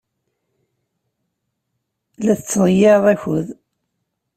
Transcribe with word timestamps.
La 2.25 2.33
tettḍeyyiɛeḍ 2.39 3.05
akud. 3.13 3.47